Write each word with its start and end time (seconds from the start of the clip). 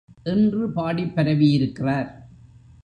என்று 0.23 0.69
பாடிப் 0.71 1.15
பரவியிருக்கிறார். 1.15 2.09